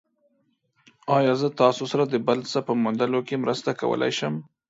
[1.17, 4.35] ایا زه تاسو سره د بل څه په موندلو کې مرسته کولی شم؟